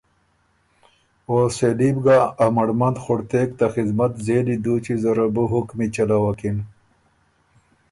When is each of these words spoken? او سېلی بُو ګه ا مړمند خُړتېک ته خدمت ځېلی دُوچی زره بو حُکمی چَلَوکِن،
او 1.27 1.35
سېلی 1.55 1.89
بُو 1.95 2.01
ګه 2.05 2.17
ا 2.43 2.45
مړمند 2.55 2.97
خُړتېک 3.03 3.49
ته 3.59 3.65
خدمت 3.73 4.11
ځېلی 4.25 4.55
دُوچی 4.63 4.95
زره 5.03 5.25
بو 5.33 5.43
حُکمی 5.53 5.87
چَلَوکِن، 5.95 6.57